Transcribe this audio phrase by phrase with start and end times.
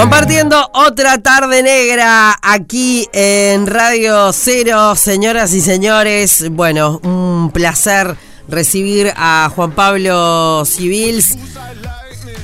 [0.00, 6.48] Compartiendo otra tarde negra aquí en Radio Cero, señoras y señores.
[6.52, 8.16] Bueno, un placer
[8.48, 11.36] recibir a Juan Pablo Civils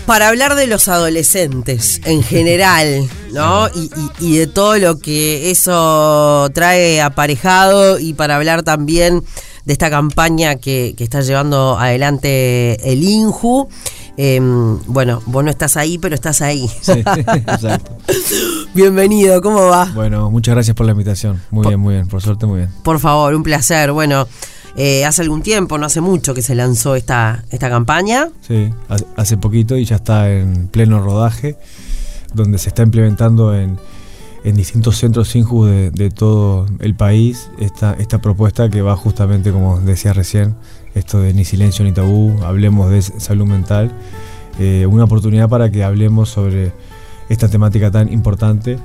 [0.05, 3.71] para hablar de los adolescentes en general, ¿no?
[4.21, 9.25] Y, de todo lo que eso trae aparejado y para hablar también
[9.65, 13.71] de esta campaña que, que está llevando adelante el INJU.
[14.17, 16.69] Em, bueno, vos no estás ahí, pero estás ahí.
[16.81, 17.97] Sí, exacto.
[18.75, 19.91] Bienvenido, ¿cómo va?
[19.95, 21.43] Bueno, muchas gracias por la invitación.
[21.51, 22.71] Muy bien, muy bien, por suerte muy bien.
[22.83, 23.93] Por favor, un placer.
[23.93, 24.27] Bueno,
[24.77, 28.29] eh, hace algún tiempo, no hace mucho que se lanzó esta, esta campaña.
[28.41, 28.71] Sí,
[29.17, 31.57] hace poquito y ya está en pleno rodaje,
[32.33, 33.79] donde se está implementando en,
[34.45, 39.81] distintos centros Sinju de, de todo el país esta, esta propuesta que va justamente, como
[39.81, 40.55] decía recién,
[40.97, 43.93] esto de ni silencio ni tabú, hablemos de salud mental,
[44.59, 46.73] eh, una oportunidad para que hablemos sobre
[47.29, 48.79] esta temática tan importante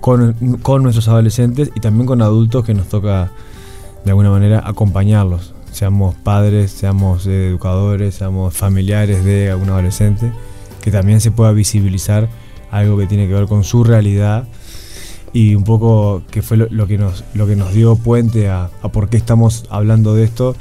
[0.00, 0.36] con,
[0.82, 3.32] nuestros adolescentes y también con adultos que nos toca
[4.04, 10.30] de alguna manera acompañarlos, seamos padres, seamos educadores, seamos familiares de algún adolescente,
[10.82, 12.28] que también se pueda visibilizar
[12.70, 14.46] algo que tiene que ver con su realidad
[15.32, 17.24] y un poco que fue lo, que, nos,
[17.72, 20.54] dio puente a por qué estamos hablando de esto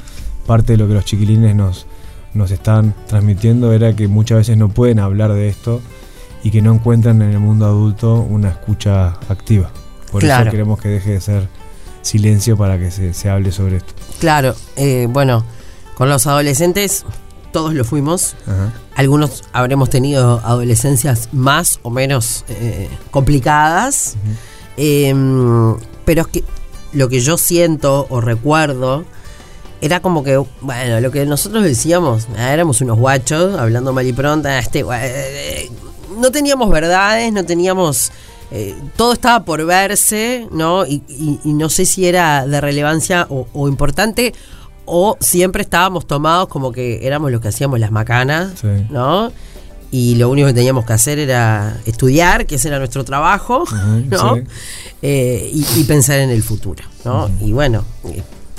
[0.48, 1.86] parte de lo que los chiquilines nos,
[2.34, 5.82] nos están transmitiendo era que muchas veces no pueden hablar de esto
[6.44, 9.70] y que no encuentran en el mundo adulto una escucha activa.
[10.12, 11.48] Por eso queremos que deje de ser
[12.02, 13.94] silencio para que se, hable sobre esto.
[14.20, 15.44] Claro, eh, bueno,
[15.96, 17.06] con los adolescentes
[17.52, 18.36] todos lo fuimos.
[18.96, 24.16] Algunos habremos tenido adolescencias más o menos eh, complicadas.
[24.78, 25.76] Em,
[26.06, 26.44] pero es que
[26.94, 29.06] lo que yo siento o recuerdo
[29.82, 34.14] era como que, bueno, lo que nosotros decíamos, ah, éramos unos guachos, hablando mal y
[34.14, 35.70] pronto, ah, este, eh,
[36.20, 38.12] no teníamos verdades, no teníamos...
[38.50, 40.86] Eh, todo estaba por verse, ¿no?
[40.86, 41.02] Y,
[41.44, 44.34] no sé si era de relevancia o, importante
[44.86, 49.34] o siempre estábamos tomados como que éramos los que hacíamos las macanas, ¿no?
[49.92, 53.66] Y lo único que teníamos que hacer era estudiar, que ese era nuestro trabajo,
[54.10, 54.38] ¿no?
[55.02, 57.30] Eh, y, pensar en el futuro, ¿no?
[57.42, 57.84] Y bueno,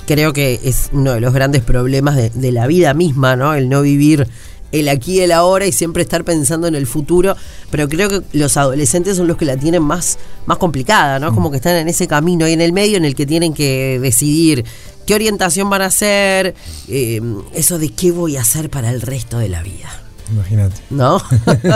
[0.08, 3.52] creo que es uno de los grandes problemas de, la vida misma, ¿no?
[3.52, 4.26] El no vivir
[4.72, 7.36] el aquí y el ahora y siempre estar pensando en el futuro,
[7.70, 11.34] pero creo que los adolescentes son los que la tienen más, más complicada, ¿no?
[11.34, 13.98] Como que están en ese camino ahí en el medio en el que tienen que
[14.00, 14.64] decidir
[15.06, 16.54] qué orientación van a hacer,
[16.88, 17.20] eh,
[17.52, 19.90] eso de qué voy a hacer para el resto de la vida.
[20.32, 20.76] Imagínate.
[20.88, 21.20] ¿No?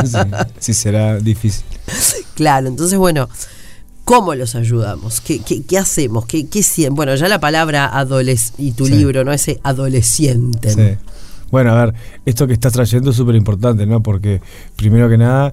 [0.59, 1.65] sí, será difícil.
[2.35, 3.29] Claro, entonces bueno,
[4.05, 5.21] ¿Cómo los ayudamos?
[5.21, 6.27] ¿Qué, qué, hacemos?
[6.27, 9.33] ¿Qué, qué bueno, ya la palabra adoles y tu libro, ¿no?
[9.33, 10.71] Ese adolescente.
[10.71, 10.99] Sí.
[11.53, 14.03] Bueno, a ver, esto que estás trayendo es súper importante, ¿no?
[14.03, 14.41] Porque
[14.75, 15.53] primero que nada,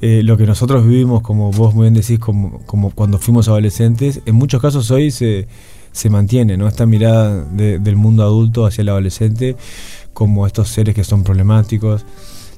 [0.00, 4.20] eh, lo que nosotros vivimos, como vos muy bien decís, como, como cuando fuimos adolescentes,
[4.26, 5.48] en muchos casos hoy se,
[5.92, 6.68] se mantiene, ¿no?
[6.68, 9.56] Esta mirada del mundo adulto hacia el adolescente
[10.12, 12.04] como estos seres que son problemáticos,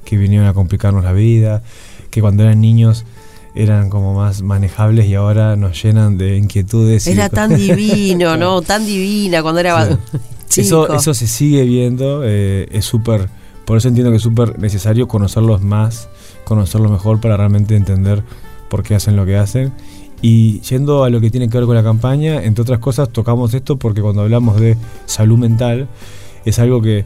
[0.05, 1.63] que vinieron a complicarnos la vida,
[2.11, 3.05] que cuando eran niños
[3.55, 7.07] eran como más manejables y ahora nos llenan de inquietudes.
[7.07, 8.61] Era tan divino, ¿no?
[8.63, 9.99] Tan divina cuando era
[10.55, 13.27] Eso, eso se sigue viendo, eh, es súper,
[13.65, 16.09] por eso entiendo que es súper necesario conocerlos más,
[16.43, 18.23] conocerlos mejor para realmente entender
[18.69, 19.73] por qué hacen lo que hacen.
[20.21, 23.53] Y yendo a lo que tiene que ver con la campaña, entre otras cosas tocamos
[23.55, 24.77] esto porque cuando hablamos de
[25.07, 25.87] salud mental
[26.45, 27.05] es algo que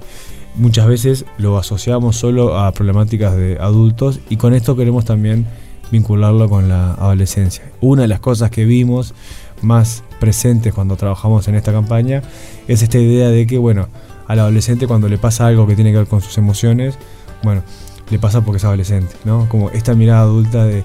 [0.56, 5.48] muchas veces lo asociamos solo a problemáticas de adultos y con esto queremos también
[5.92, 7.72] vincularlo con la adolescencia.
[7.82, 9.14] Una de las cosas que vimos
[9.62, 12.22] más presentes cuando trabajamos en esta campaña
[12.68, 13.88] es esta idea de que, bueno,
[14.28, 16.98] al adolescente cuando le pasa algo que tiene que ver con sus emociones,
[17.44, 17.64] bueno,
[18.10, 19.48] le pasa porque es adolescente, ¿no?
[19.50, 20.84] Como esta mirada adulta de,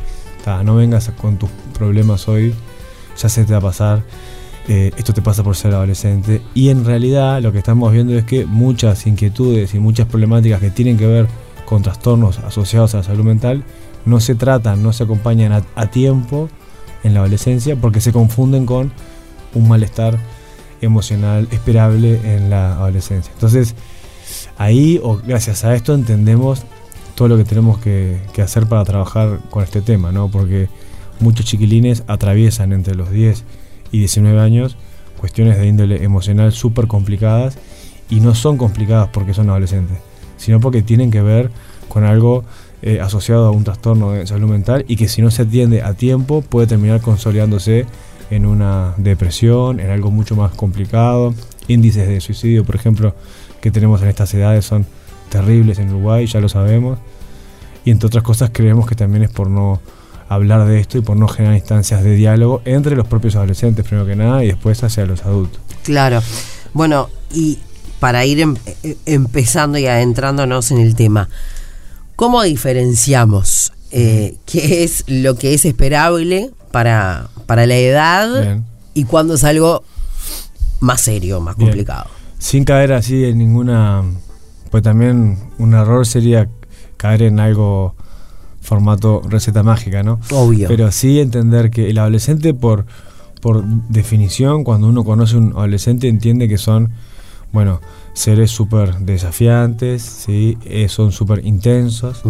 [0.64, 2.54] no vengas con tus problemas hoy,
[3.20, 4.02] ya se te va a pasar,
[4.68, 6.42] eh, esto te pasa por ser adolescente.
[6.54, 10.70] Y en realidad lo que estamos viendo es que muchas inquietudes y muchas problemáticas que
[10.70, 11.26] tienen que ver
[11.64, 13.64] con trastornos asociados a la salud mental
[14.04, 16.48] no se tratan, no se acompañan a, tiempo
[17.04, 18.92] en la adolescencia porque se confunden con
[19.54, 20.18] un malestar
[20.80, 23.32] emocional esperable en la adolescencia.
[23.32, 23.74] Entonces,
[24.58, 26.64] ahí, o gracias a esto, entendemos
[27.14, 30.28] todo lo que tenemos que, hacer para trabajar con este tema, ¿no?
[30.28, 30.68] Porque
[31.20, 33.44] muchos chiquilines atraviesan entre los 10
[33.92, 34.76] y 19 años
[35.22, 37.56] cuestiones de índole emocional súper complicadas
[38.10, 39.98] y no son complicadas porque son adolescentes,
[40.36, 41.52] sino porque tienen que ver
[41.88, 42.42] con algo
[42.82, 45.94] eh, asociado a un trastorno de salud mental y que si no se atiende a
[45.94, 47.86] tiempo puede terminar consolidándose
[48.30, 51.34] en una depresión, en algo mucho más complicado.
[51.68, 53.14] Índices de suicidio, por ejemplo,
[53.60, 54.86] que tenemos en estas edades son
[55.28, 56.98] terribles en Uruguay, ya lo sabemos.
[57.84, 59.80] Y entre otras cosas creemos que también es por no
[60.28, 64.06] hablar de esto y por no generar instancias de diálogo entre los propios adolescentes, primero
[64.06, 65.60] que nada, y después hacia los adultos.
[65.84, 66.20] Claro.
[66.72, 67.58] Bueno, y
[68.00, 71.28] para ir em, eh, empezando y adentrándonos en el tema,
[72.16, 78.60] ¿cómo diferenciamos eh, qué es lo que es esperable para, para la edad
[78.94, 79.84] y cuándo es algo
[80.80, 82.06] más serio, más complicado?
[82.38, 84.02] Sin caer así en ninguna...
[84.70, 86.48] Pues también un error sería
[86.96, 87.94] caer en algo
[88.62, 90.18] formato receta mágica, ¿no?
[90.30, 90.66] Obvio.
[90.68, 92.86] Pero sí entender que el adolescente, por,
[93.42, 96.92] por definición, cuando uno conoce a un adolescente, entiende que son,
[97.52, 97.80] bueno,
[98.12, 100.58] seres súper desafiantes, ¿sí?
[100.64, 102.22] Eh, son súper intensos,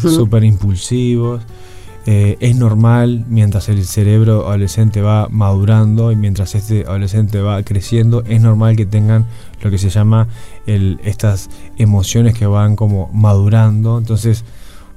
[0.00, 1.42] súper impulsivos.
[2.06, 8.24] Eh, es normal mientras el cerebro adolescente va madurando y mientras este adolescente va creciendo,
[8.26, 9.26] es normal que tengan
[9.60, 10.26] lo que se llama
[10.66, 13.98] el, estas emociones que van como madurando.
[13.98, 14.44] Entonces,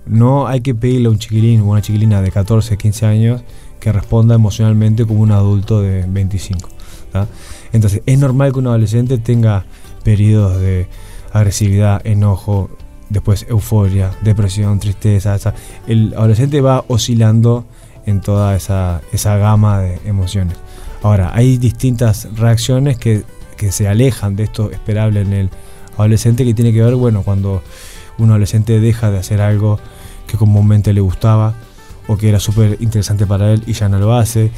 [0.06, 3.42] no hay que pedirle a un chiquilín o una chiquilina de 14, 15 años
[3.82, 6.70] que responda emocionalmente como un adulto de 25.
[7.74, 9.66] Entonces, es normal que un adolescente tenga
[10.04, 10.88] periodos de
[11.32, 12.70] agresividad, enojo,
[13.10, 15.38] después euforia, depresión, tristeza.
[15.88, 17.66] el adolescente va oscilando
[18.06, 20.58] en toda esa, esa gama de emociones.
[21.04, 23.24] Ahora, hay distintas reacciones que,
[23.58, 25.50] que se alejan de esto esperable en el
[25.98, 27.62] adolescente que tiene que ver, bueno, cuando
[28.18, 29.80] un adolescente deja de hacer algo
[30.28, 31.56] que comúnmente le gustaba
[32.08, 34.52] o que era súper interesante para él y ya no lo hace,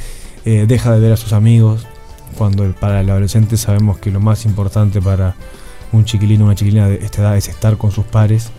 [0.46, 1.86] eh, deja de ver a sus amigos,
[2.34, 5.36] cuando para el adolescente sabemos que lo más importante para
[5.92, 8.50] un chiquilino o una chiquilina de esta edad es estar con sus pares,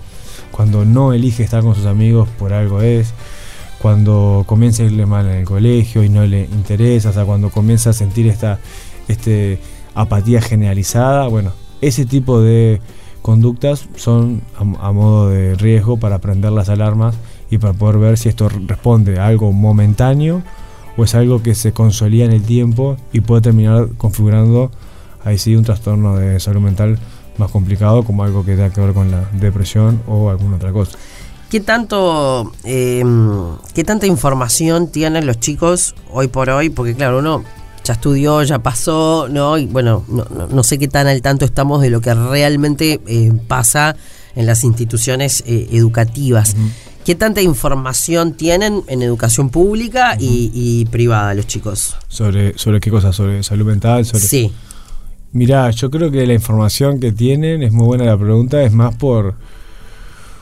[0.50, 3.12] cuando no elige estar con sus amigos por algo es,
[3.80, 7.50] cuando comienza a irle mal en el colegio y no le interesa, o sea, cuando
[7.50, 8.58] comienza a sentir esta
[9.08, 9.58] este,
[9.94, 12.80] apatía generalizada, bueno, ese tipo de
[13.20, 17.16] conductas son a, modo de riesgo para prender las alarmas
[17.50, 20.42] y para poder ver si esto responde a algo momentáneo
[20.96, 24.70] o es algo que se consolida en el tiempo y puede terminar configurando
[25.24, 26.98] ahí sí un trastorno de salud mental
[27.38, 30.96] más complicado como algo que tenga que ver con la depresión o alguna otra cosa.
[31.50, 36.70] ¿Qué tanto, em, qué tanta información tienen los chicos hoy por hoy?
[36.70, 37.44] Porque claro, uno
[37.84, 39.58] ya estudió, ya pasó, ¿no?
[39.58, 43.94] Y bueno, no, sé qué tan al tanto estamos de lo que realmente eh, pasa
[44.34, 46.56] en las instituciones eh, educativas.
[47.04, 51.96] ¿Qué tanta información tienen en educación pública y, privada los chicos?
[52.08, 53.14] ¿Sobre, ¿Sobre qué cosas?
[53.14, 54.04] ¿Sobre salud mental?
[54.04, 54.22] Sobre...
[54.22, 54.52] Sí.
[55.32, 58.94] Mirá, yo creo que la información que tienen, es muy buena la pregunta, es más
[58.94, 59.34] por,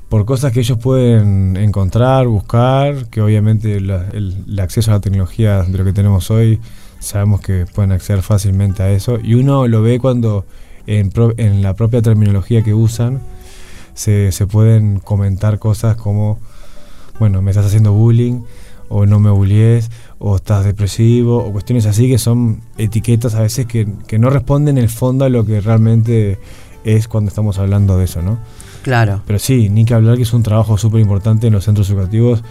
[0.09, 5.79] por cosas que ellos pueden encontrar, buscar, que obviamente el acceso a la tecnología de
[5.79, 6.61] lo que tenemos hoy
[7.03, 10.45] sabemos que pueden acceder fácilmente a eso y uno lo ve cuando
[10.87, 13.21] en, en la propia terminología que usan
[13.95, 16.39] se, se, pueden comentar cosas como,
[17.19, 18.43] bueno, me estás haciendo bullying
[18.89, 23.67] o no me bullies o estás depresivo o cuestiones así que son etiquetas a veces
[23.67, 26.39] que, que no responden en el fondo a lo que realmente
[26.85, 28.39] es cuando estamos hablando de eso, ¿no?
[28.83, 29.23] Claro.
[29.27, 32.43] Pero sí, ni que hablar que es un trabajo súper importante en los centros educativos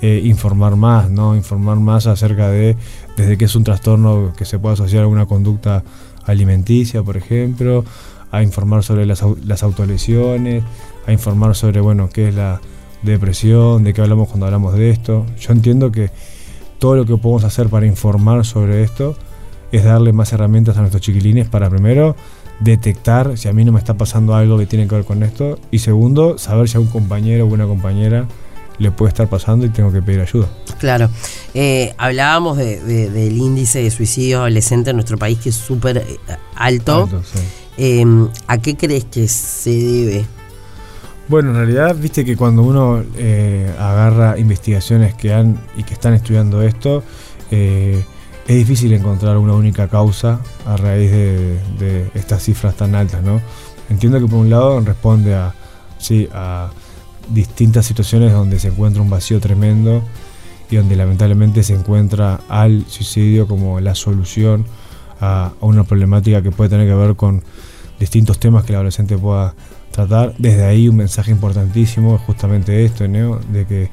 [0.00, 1.34] eh, informar más, ¿no?
[1.34, 2.76] Informar más acerca de
[3.16, 5.82] desde que es un trastorno que se puede asociar a una conducta
[6.24, 7.84] alimenticia, por ejemplo,
[8.30, 10.64] a informar sobre las, las autolesiones,
[11.06, 12.60] a informar sobre, bueno, qué es la
[13.02, 15.24] depresión, de qué hablamos cuando hablamos de esto.
[15.38, 16.10] Yo entiendo que
[16.78, 19.16] todo lo que podemos hacer para informar sobre esto
[19.72, 22.16] es darle más herramientas a nuestros chiquilines para primero
[22.60, 25.58] detectar si a mí no me está pasando algo que tiene que ver con esto
[25.70, 28.26] y segundo, saber si a un compañero o una compañera
[28.78, 30.46] le puede estar pasando y tengo que pedir ayuda.
[30.78, 31.10] Claro.
[31.54, 36.18] Eh, hablábamos del índice de suicidio adolescente en nuestro país que es súper eh,
[36.54, 37.08] alto.
[37.76, 40.24] Em, ¿A qué crees que se debe?
[41.28, 46.14] Bueno, en realidad, viste que cuando uno eh, agarra investigaciones que han y que están
[46.14, 47.02] estudiando esto,
[47.50, 48.04] es
[48.46, 53.40] difícil encontrar una única causa a raíz de, de, estas cifras tan altas, ¿no?
[53.90, 55.54] Entiendo que por un lado responde a,
[55.98, 56.70] sí, a
[57.30, 60.02] distintas situaciones donde se encuentra un vacío tremendo
[60.70, 64.66] y donde lamentablemente se encuentra al suicidio como la solución
[65.20, 67.42] a, una problemática que puede tener que ver con
[67.98, 69.54] distintos temas que el adolescente pueda
[69.90, 70.34] tratar.
[70.38, 73.90] Desde ahí un mensaje importantísimo es justamente esto, de que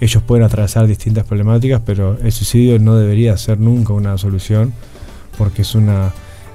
[0.00, 4.72] ellos pueden atravesar distintas problemáticas, pero el suicidio no debería ser nunca una solución
[5.38, 6.12] porque es una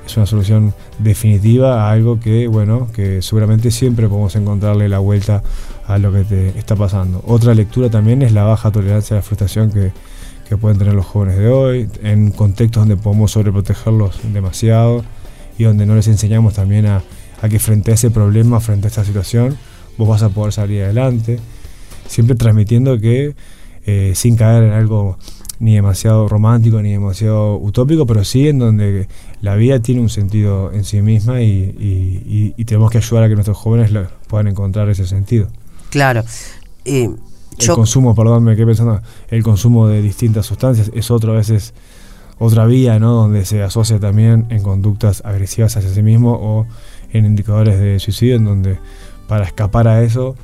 [0.09, 5.43] es una solución definitiva a algo que, bueno, que seguramente siempre podemos encontrarle la vuelta
[5.89, 7.23] a lo que te está pasando.
[7.25, 9.91] Otra lectura también es la baja tolerancia a la frustración que,
[10.57, 15.03] pueden tener los jóvenes de hoy, en contextos donde podemos sobreprotegerlos demasiado
[15.59, 17.03] y donde no les enseñamos también a,
[17.39, 19.55] a que frente a ese problema, frente a esta situación,
[19.95, 21.39] vos vas a poder salir adelante,
[22.07, 23.35] siempre transmitiendo que
[23.85, 25.17] eh, sin caer en algo
[25.59, 29.07] ni demasiado romántico ni demasiado utópico, pero sí en donde
[29.41, 33.57] la vida tiene un sentido en sí misma y, tenemos que ayudar a que nuestros
[33.57, 33.91] jóvenes
[34.27, 35.47] puedan encontrar ese sentido.
[35.89, 36.23] Claro.
[36.85, 37.09] Eh,
[37.57, 41.73] el consumo, perdón, me quedé pensando, el consumo de distintas sustancias es otro a veces
[42.37, 43.13] otra vía, ¿no?
[43.13, 46.65] Donde se asocia también en conductas agresivas hacia sí mismo o
[47.11, 48.79] en indicadores de suicidio, en donde
[49.27, 50.35] para escapar a eso,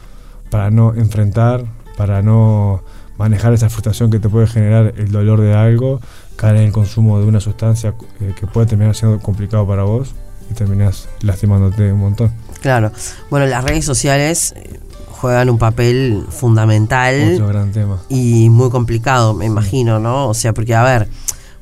[0.49, 1.63] para no enfrentar,
[1.97, 2.83] para no
[3.17, 6.01] manejar esa frustración que te puede generar el dolor de algo,
[6.35, 10.13] caer en el consumo de una sustancia eh, que puede terminar siendo complicado para vos
[10.51, 12.31] y terminas lastimándote un montón.
[12.61, 12.91] Claro.
[13.29, 14.79] Bueno, las redes sociales eh,
[15.25, 17.33] juegan un papel fundamental.
[17.33, 17.99] Otro gran tema.
[18.09, 20.29] Y muy complicado, me imagino, ¿no?
[20.29, 21.07] O sea, porque, a ver,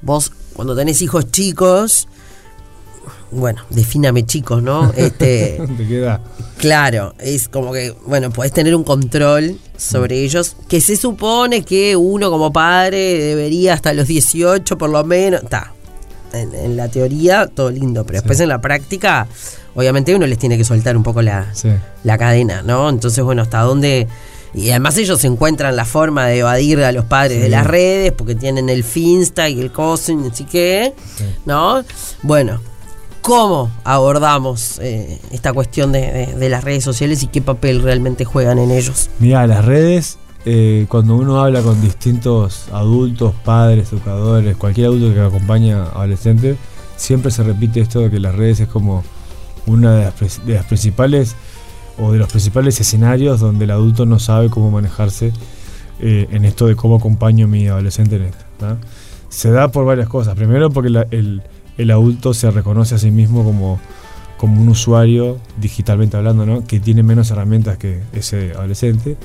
[0.02, 2.10] vos cuando tenés hijos chicos,
[3.32, 4.92] bueno, defíname chicos, ¿no?
[4.98, 6.20] Este, ¿De qué edad?
[6.58, 10.26] Claro, es como que, bueno, podés tener un control sobre mm.
[10.26, 15.42] ellos, que se supone que uno como padre debería hasta los 18 por lo menos,
[15.42, 15.72] está.
[16.34, 19.28] En, la teoría todo lindo, pero después en la práctica,
[19.76, 21.48] obviamente uno les tiene que soltar un poco la,
[22.04, 22.90] la cadena, ¿no?
[22.90, 24.08] Entonces, bueno, hasta dónde
[24.54, 28.36] y además ellos encuentran la forma de evadir a los padres de las redes porque
[28.36, 30.94] tienen el Finsta y el Cosin, así que,
[31.46, 31.84] ¿no?
[32.22, 32.62] Bueno,
[33.22, 38.70] ¿cómo abordamos eh, esta cuestión de, las redes sociales y qué papel realmente juegan en
[38.70, 39.10] ellos?
[39.18, 45.22] Mira, las redes, eh, cuando uno habla con distintos adultos, padres, educadores, cualquier adulto que
[45.22, 46.58] acompaña a adolescentes,
[46.98, 49.04] siempre se repite esto de que las redes es como
[49.66, 50.04] una de
[50.54, 51.36] las principales
[51.98, 55.32] o de los principales escenarios donde el adulto no sabe cómo manejarse
[56.00, 58.44] eh, en esto de cómo acompaño a mi adolescente en esto.
[59.30, 60.36] Se da por varias cosas.
[60.36, 63.80] Primero porque el, adulto se reconoce a sí mismo como,
[64.38, 66.66] como un usuario, digitalmente hablando, ¿no?
[66.66, 69.18] que tiene menos herramientas que ese adolescente,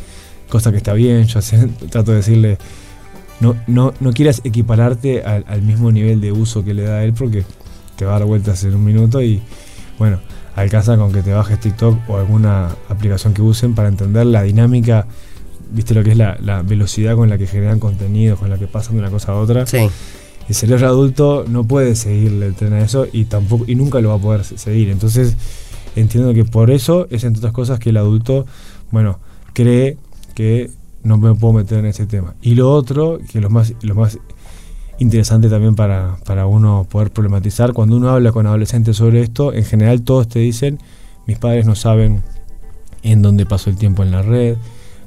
[0.48, 1.40] cosa que está bien, yo
[1.90, 2.58] trato de decirle,
[3.40, 7.04] no, no, no quieras equipararte al, al mismo nivel de uso que le da a
[7.04, 7.44] él porque
[7.96, 9.40] te va a dar vueltas en un minuto y
[9.98, 10.20] bueno,
[10.54, 15.06] alcanza con que te bajes TikTok o alguna aplicación que usen para entender la dinámica,
[15.72, 18.94] viste lo que es la, velocidad con la que generan contenido, con la que pasan
[18.94, 19.66] de una cosa a otra.
[19.66, 19.88] Sí.
[20.48, 24.08] El cerebro adulto no puede seguirle el tren a eso y tampoco y nunca lo
[24.10, 24.88] va a poder seguir.
[24.88, 25.36] Entonces,
[25.94, 28.46] entiendo que por eso es entre otras cosas que el adulto,
[28.90, 29.18] bueno,
[29.52, 29.98] cree
[30.38, 30.70] que
[31.02, 32.36] no me puedo meter en ese tema.
[32.40, 34.20] Y lo otro, que lo más, lo más
[35.00, 37.72] interesante también para, para uno poder problematizar.
[37.72, 40.78] Cuando uno habla con adolescentes sobre esto, en general todos te dicen,
[41.26, 42.22] mis padres no saben
[43.02, 44.56] en dónde paso el tiempo en la red,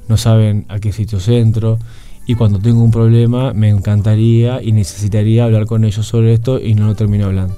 [0.06, 1.78] no saben a qué sitio centro,
[2.26, 6.74] y cuando tengo un problema me encantaría y necesitaría hablar con ellos sobre esto y
[6.74, 7.56] no lo termino hablando.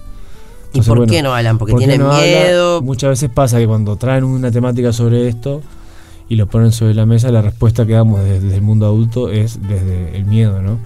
[0.72, 1.58] ¿Y por qué no hablan?
[1.58, 2.82] Porque tienen miedo.
[2.82, 5.60] Muchas veces pasa que cuando traen una temática sobre esto
[6.28, 9.60] y lo ponen sobre la mesa, la respuesta que damos desde el mundo adulto es
[9.62, 10.78] desde el miedo, ¿no?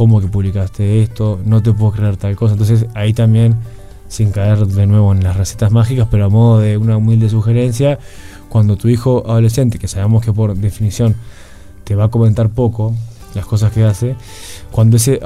[0.00, 2.54] cómo que publicaste esto, no te puedo creer tal cosa.
[2.54, 3.56] Entonces ahí también,
[4.08, 7.98] sin caer de nuevo en las recetas mágicas, pero a modo de una humilde sugerencia,
[8.48, 11.16] cuando tu hijo adolescente, que sabemos que por definición
[11.84, 12.94] te va a comentar poco
[13.34, 14.16] las cosas que hace,
[14.70, 15.20] cuando ese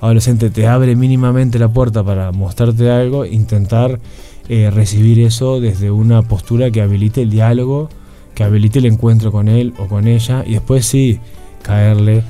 [0.00, 4.00] adolescente te abre mínimamente la puerta para mostrarte algo, intentar
[4.48, 7.90] eh, recibir eso desde una postura que habilite el diálogo,
[8.38, 11.18] que habilite el encuentro con él o con ella, y después sí
[11.62, 12.22] caerle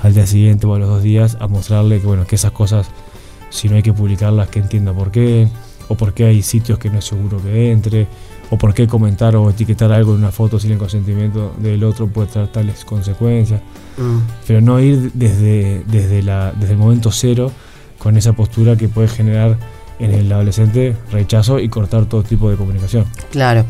[0.00, 2.86] al día siguiente o a los dos días a mostrarle que, bueno, que esas cosas,
[3.50, 5.48] si no hay que publicarlas, que entienda por qué,
[5.88, 8.06] o por qué hay sitios que no es seguro que entre,
[8.48, 12.06] o por qué comentar o etiquetar algo en una foto sin el consentimiento del otro
[12.06, 13.60] puede traer tales consecuencias.
[13.96, 14.18] Mm.
[14.46, 17.50] Pero no ir desde, desde, la, desde el momento cero
[17.98, 19.58] con esa postura que puede generar
[19.98, 23.04] en el adolescente rechazo y cortar todo tipo de comunicación.
[23.32, 23.64] Claro.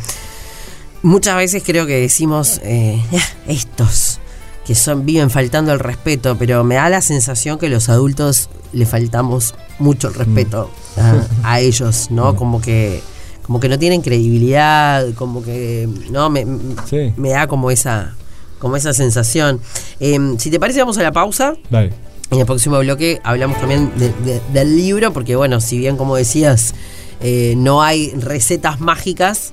[1.03, 3.01] Muchas veces creo que decimos eh,
[3.47, 4.21] estos
[4.67, 8.85] que son, viven faltando el respeto, pero me da la sensación que los adultos le
[8.85, 11.45] faltamos mucho el respeto mm.
[11.45, 12.33] a, ellos, ¿no?
[12.33, 12.37] Mm.
[12.37, 13.01] Como que
[13.43, 16.45] como que no tienen credibilidad, como que no me,
[17.17, 18.17] me da como esa
[18.59, 19.61] como esa sensación.
[20.01, 21.55] Em, si te parece vamos a la pausa.
[21.71, 21.93] Dale.
[22.33, 23.93] En el próximo bloque hablamos también
[24.53, 26.75] del libro, porque bueno, si bien como decías,
[27.21, 29.53] eh, no hay recetas mágicas,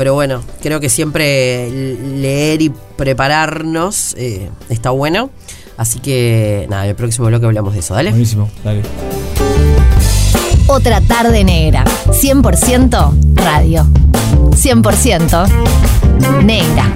[0.00, 5.28] pero bueno, creo que siempre leer y prepararnos eh, está bueno.
[5.76, 8.08] Así que nada, en el próximo bloque hablamos de eso, ¿dale?
[8.08, 8.80] Buenísimo, dale.
[10.68, 11.84] Otra tarde negra.
[12.06, 13.86] 100% radio.
[14.52, 16.94] 100% negra.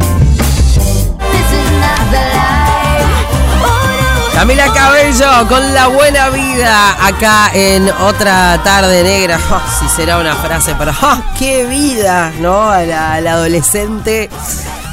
[4.34, 9.38] Camila Cabello con la buena vida acá en otra tarde negra.
[9.50, 12.68] Oh, si será una frase para oh, qué vida, ¿no?
[12.68, 14.28] Al, adolescente.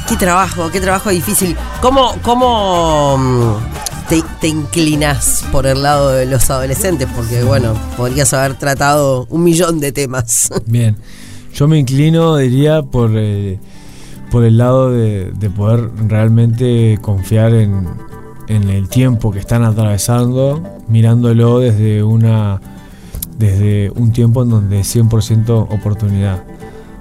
[0.08, 1.56] Qué trabajo, qué trabajo difícil.
[1.80, 7.08] ¿Cómo, cómo mm, te, te inclinas por el lado de los adolescentes?
[7.14, 10.50] Porque, bueno, podrías haber tratado un millón de temas.
[10.66, 10.96] Bien,
[11.52, 13.58] yo me inclino, diría, por, eh,
[14.30, 17.88] por el lado de poder realmente confiar en,
[18.54, 22.60] en el tiempo que están atravesando, mirándolo desde una
[23.38, 26.44] desde un tiempo en donde es 100% oportunidad.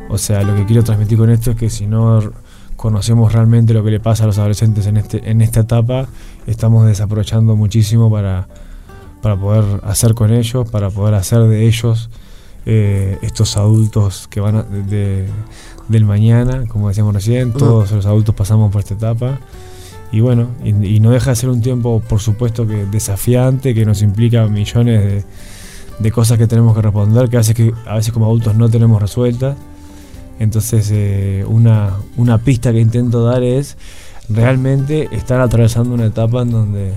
[0.09, 2.19] O sea, lo que quiero transmitir con esto es que si no
[2.75, 6.07] conocemos realmente lo que le pasa a los adolescentes en, este, en esta etapa,
[6.47, 8.47] estamos desaprovechando muchísimo para,
[9.21, 12.09] para poder hacer con ellos, para poder hacer de ellos
[12.65, 15.27] eh, estos adultos que van a, de,
[15.89, 19.39] del mañana, como decíamos recién, todos los adultos pasamos por esta etapa.
[20.11, 24.01] Y bueno, y, no deja de ser un tiempo, por supuesto, que desafiante, que nos
[24.01, 25.23] implica millones de,
[25.99, 28.69] de cosas que tenemos que responder, que a veces, que, a veces como adultos no
[28.69, 29.55] tenemos resueltas.
[30.39, 33.77] Entonces, eh, una, una pista que intento dar es
[34.27, 36.93] realmente estar atravesando una etapa en donde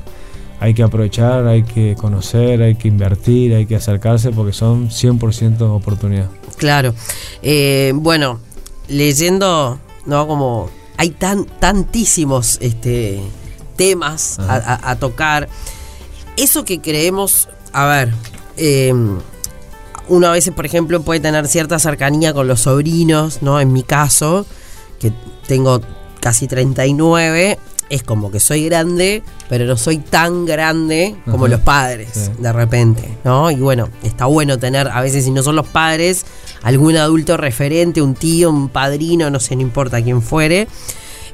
[0.61, 5.61] hay que aprovechar, hay que conocer, hay que invertir, hay que acercarse porque son 100%
[5.61, 6.31] oportunidad.
[6.57, 6.95] Claro.
[7.43, 8.41] Eh, bueno,
[8.89, 10.27] leyendo, ¿no?
[10.27, 13.21] Como hay tan, tantísimos este,
[13.77, 15.49] temas a, a, a, tocar.
[16.37, 18.13] Eso que creemos, a ver,
[18.57, 18.93] eh,
[20.09, 23.61] uno a veces, por ejemplo, puede tener cierta cercanía con los sobrinos, ¿no?
[23.61, 24.47] En mi caso,
[24.99, 25.13] que
[25.47, 25.81] tengo
[26.21, 27.59] casi 39,
[27.91, 31.57] es como que soy grande, pero no soy tan grande como Ajá.
[31.57, 32.31] los padres, sí.
[32.39, 33.51] de repente, ¿no?
[33.51, 36.25] Y bueno, está bueno tener, a veces si no son los padres,
[36.63, 40.67] algún adulto referente, un tío, un padrino, no sé, no importa quién fuere.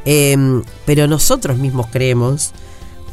[0.04, 2.52] Eh, pero nosotros mismos creemos,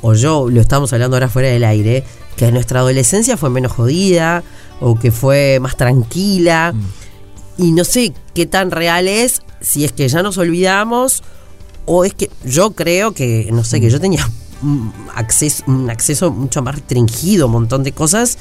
[0.02, 2.04] o yo lo estamos hablando ahora fuera del aire,
[2.36, 4.44] que nuestra adolescencia fue menos jodida
[4.80, 6.74] o que fue más tranquila.
[6.74, 7.64] Mm.
[7.64, 11.24] Y no sé qué tan real es, si es que ya nos olvidamos
[11.88, 14.30] o es que yo creo que, no sé, que yo tenía
[14.62, 18.38] un acceso, mucho más restringido, un montón de cosas,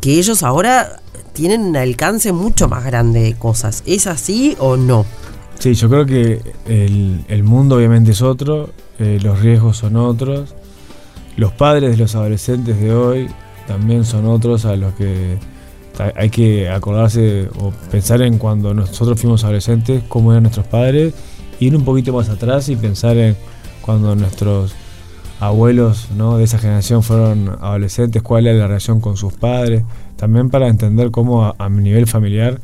[0.00, 1.00] que ellos ahora
[1.32, 3.82] tienen un alcance mucho más grande de cosas.
[3.86, 5.04] ¿Es así o no?
[5.58, 8.70] Sí, yo creo que el, el mundo obviamente es otro,
[9.00, 10.54] eh, los riesgos son otros
[11.36, 13.28] los padres de los adolescentes de hoy
[13.66, 15.38] también son otros a los que
[16.16, 21.14] hay que acordarse o pensar en cuando nosotros fuimos adolescentes, cómo eran nuestros padres,
[21.64, 23.36] ir un poquito más atrás y pensar en
[23.82, 24.74] cuando nuestros
[25.40, 26.38] abuelos ¿no?
[26.38, 29.84] de esa generación fueron adolescentes, cuál era la relación con sus padres,
[30.16, 32.60] también para entender cómo a, a nivel familiar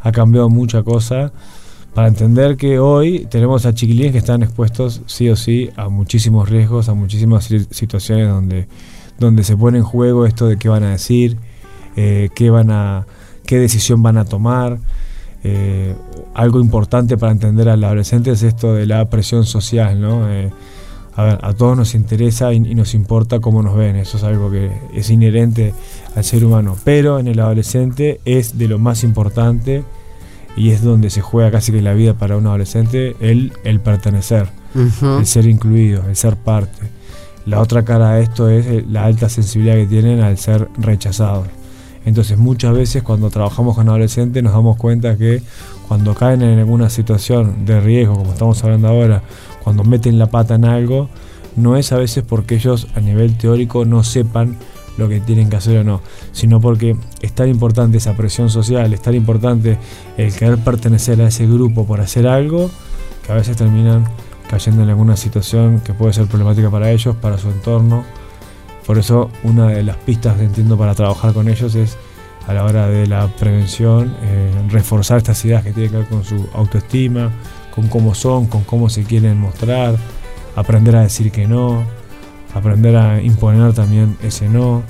[0.00, 1.32] ha cambiado mucha cosa
[1.94, 6.48] para entender que hoy tenemos a chiquilines que están expuestos sí o sí a muchísimos
[6.48, 8.66] riesgos, a muchísimas situaciones donde,
[9.18, 11.38] donde se pone en juego esto de qué van a decir,
[11.94, 13.06] eh, qué, van a,
[13.46, 14.78] qué decisión van a tomar.
[15.46, 15.94] Eh,
[16.34, 20.30] algo importante para entender al adolescente es esto de la presión social, ¿no?
[20.30, 20.50] Eh,
[21.16, 24.24] a ver, a todos nos interesa y, y, nos importa cómo nos ven, eso es
[24.24, 25.72] algo que es inherente
[26.16, 29.84] al ser humano, pero en el adolescente es de lo más importante
[30.56, 34.48] y es donde se juega casi que la vida para un adolescente, el, el pertenecer,
[34.74, 35.18] uh -huh.
[35.20, 36.88] el ser incluido, el ser parte.
[37.46, 41.48] La otra cara a esto es eh, la alta sensibilidad que tienen al ser rechazados.
[42.04, 45.42] Entonces muchas veces cuando trabajamos con adolescentes nos damos cuenta que
[45.88, 49.22] cuando caen en alguna situación de riesgo, como estamos hablando ahora,
[49.62, 51.08] cuando meten la pata en algo,
[51.56, 54.56] no es a veces porque ellos a nivel teórico no sepan
[54.96, 56.00] lo que tienen que hacer o no,
[56.32, 59.78] sino porque es tan importante esa presión social, es tan importante
[60.16, 62.70] el querer pertenecer a ese grupo por hacer algo,
[63.26, 64.04] que a veces terminan
[64.48, 68.04] cayendo en alguna situación que puede ser problemática para ellos, para su entorno.
[68.86, 71.96] Por eso una de las pistas que entiendo para trabajar con ellos es
[72.46, 76.24] a la hora de la prevención, eh, reforzar estas ideas que tienen que ver con
[76.24, 77.30] su autoestima,
[77.74, 79.96] con cómo son, con cómo se quieren mostrar,
[80.54, 81.82] aprender a decir que no,
[82.54, 84.82] aprender a imponer también ese no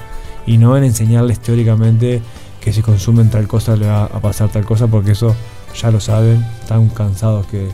[0.46, 2.20] y no en enseñarles teóricamente
[2.60, 5.34] que si consumen tal cosa le va a pasar tal cosa porque eso
[5.80, 7.68] ya lo saben, están cansados que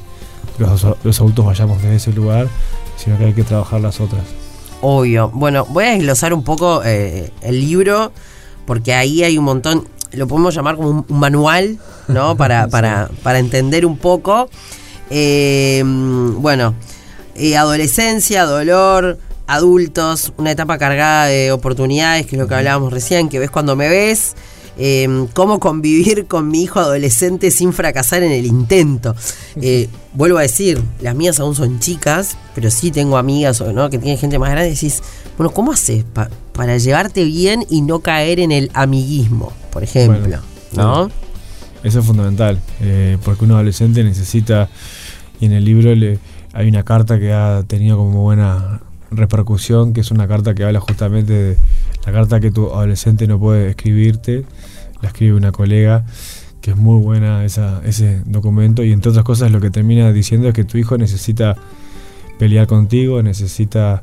[0.58, 2.48] los, los adultos vayamos desde ese lugar,
[2.96, 4.39] sino que hay que trabajar las otras.
[4.82, 5.30] Obvio.
[5.34, 8.12] Bueno, voy a desglosar un poco eh, el libro
[8.64, 12.36] porque ahí hay un montón, lo podemos llamar como un, un manual, ¿no?
[12.38, 14.48] Para, para, para entender un poco.
[15.10, 16.74] Eh, bueno,
[17.34, 23.28] eh, adolescencia, dolor, adultos, una etapa cargada de oportunidades, que es lo que hablábamos recién,
[23.28, 24.36] que ves cuando me ves,
[24.78, 29.14] eh, cómo convivir con mi hijo adolescente sin fracasar en el intento.
[29.56, 33.90] Eh, vuelvo a decir, las mías aún son chicas, pero sí tengo amigas ¿no?
[33.90, 35.02] que tienen gente más grande y decís,
[35.36, 40.38] bueno, ¿cómo haces pa para llevarte bien y no caer en el amiguismo, por ejemplo?
[40.72, 41.10] Bueno, ¿no?
[41.82, 44.68] Eso es fundamental, eh, porque un adolescente necesita,
[45.40, 46.18] y en el libro le,
[46.52, 48.80] hay una carta que ha tenido como buena
[49.10, 51.56] repercusión, que es una carta que habla justamente de
[52.06, 54.44] la carta que tu adolescente no puede escribirte,
[55.02, 56.04] la escribe una colega,
[56.60, 60.48] que es muy buena esa, ese documento, y entre otras cosas lo que termina diciendo
[60.48, 61.56] es que tu hijo necesita
[62.38, 64.02] pelear contigo, necesita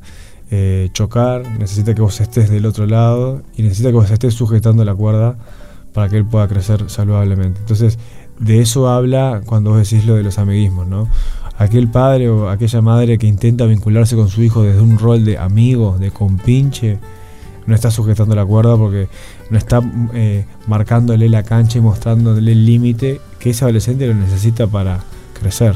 [0.49, 4.85] eh, chocar, necesita que vos estés del otro lado y necesita que vos estés sujetando
[4.85, 5.37] la cuerda
[5.93, 7.59] para que él pueda crecer saludablemente.
[7.59, 7.97] Entonces,
[8.39, 11.09] de eso habla cuando vos decís lo de los amiguismos, ¿no?
[11.57, 15.39] Aquel padre o aquella madre que intenta vincularse con su hijo desde un rol de
[15.39, 16.99] amigo, de compinche,
[17.67, 19.07] no está sujetando la cuerda porque
[19.49, 19.81] no está
[20.13, 25.01] eh, marcándole la cancha y mostrándole el límite que ese adolescente lo necesita para
[25.39, 25.75] crecer.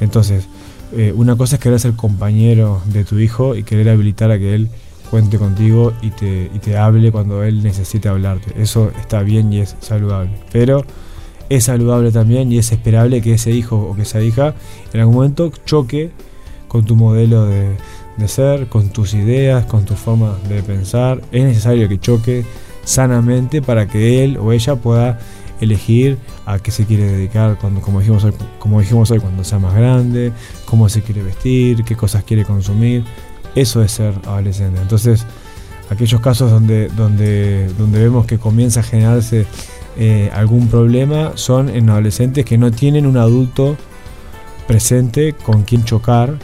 [0.00, 0.46] Entonces,
[0.92, 4.54] eh, una cosa es querer ser compañero de tu hijo y querer habilitar a que
[4.54, 4.68] él
[5.10, 8.60] cuente contigo y te, y te hable cuando él necesite hablarte.
[8.60, 10.32] Eso está bien y es saludable.
[10.50, 10.84] Pero
[11.48, 14.54] es saludable también y es esperable que ese hijo o que esa hija
[14.92, 16.10] en algún momento choque
[16.66, 17.76] con tu modelo de,
[18.28, 21.20] ser, con tus ideas, con tu forma de pensar.
[21.32, 22.44] Es necesario que choque
[22.84, 25.18] sanamente para que él o ella pueda
[25.60, 29.58] elegir a qué se quiere dedicar cuando, como dijimos hoy, como dijimos hoy, cuando sea
[29.58, 30.32] más grande,
[30.64, 33.04] cómo se quiere vestir, qué cosas quiere consumir.
[33.54, 34.80] Eso es ser adolescente.
[34.80, 35.24] Entonces,
[35.90, 39.46] aquellos casos donde, donde, donde vemos que comienza a generarse
[39.96, 43.76] eh, algún problema son en adolescentes que no tienen un adulto
[44.66, 46.38] presente con quien chocar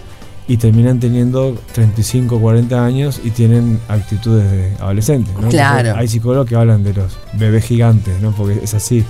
[0.49, 5.35] y terminan teniendo 35, 40 años y tienen actitudes de adolescentes.
[5.51, 5.95] Claro.
[5.95, 8.33] hay psicólogos que hablan de los bebés gigantes, ¿no?
[8.33, 9.05] porque es así.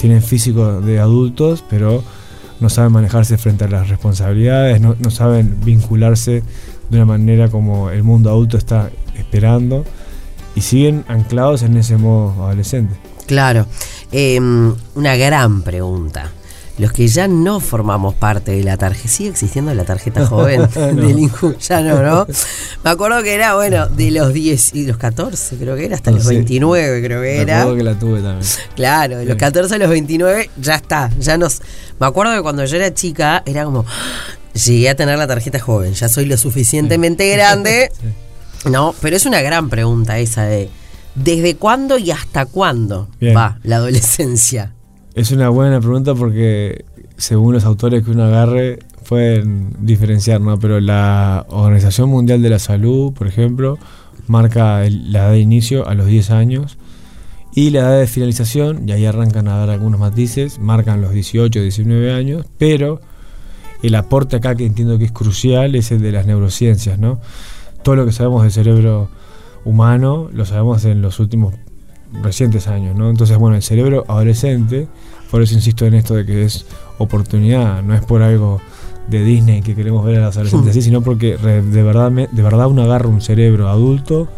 [0.00, 2.02] Tienen físico de adultos, pero
[2.58, 6.42] no saben manejarse frente a las responsabilidades, no, no saben vincularse
[6.90, 9.84] de una manera como el mundo adulto está esperando
[10.56, 12.96] y siguen anclados en ese modo adolescente.
[13.26, 13.66] Claro.
[14.10, 16.30] Em, una gran pregunta.
[16.78, 21.18] Los que ya no formamos parte de la tarjeta, ¿sigue existiendo la tarjeta joven del
[21.18, 21.56] Inju?
[21.58, 22.26] Ya no, ¿no?
[22.82, 26.10] Me acuerdo que era, bueno, de los 10 y los 14, creo que era, hasta
[26.10, 27.54] los 29, creo que era.
[27.54, 28.50] Me acuerdo que la tuve también.
[28.74, 31.10] Claro, de los 14 a los 29, ya está.
[31.18, 31.62] Ya nos.
[32.00, 33.84] Me acuerdo que cuando yo era chica, era como.
[34.66, 37.90] Llegué a tener la tarjeta joven, ya soy lo suficientemente grande.
[38.64, 40.70] No, pero es una gran pregunta esa de
[41.14, 44.72] ¿Desde cuándo y hasta cuándo va la adolescencia?
[45.14, 46.84] Es una buena pregunta porque
[47.16, 50.58] según los autores que uno agarre pueden diferenciar, ¿no?
[50.58, 53.78] Pero la Organización Mundial de la Salud, por ejemplo,
[54.26, 56.78] marca la edad de inicio a los 10 años
[57.54, 61.60] y la edad de finalización, y ahí arrancan a dar algunos matices, marcan los 18,
[61.60, 63.00] 19 años, pero
[63.84, 67.20] el aporte acá que entiendo que es crucial es el de las neurociencias, ¿no?
[67.84, 69.08] Todo lo que sabemos del cerebro
[69.64, 71.54] humano, lo sabemos en los últimos
[72.22, 73.10] recientes años, ¿no?
[73.10, 74.88] Entonces, bueno, el cerebro adolescente,
[75.30, 76.66] por eso insisto en esto de que es
[76.98, 78.60] oportunidad, no es por algo
[79.08, 82.68] de Disney que queremos ver a los adolescentes así, sino porque de verdad, de verdad
[82.68, 84.28] uno agarra un cerebro adulto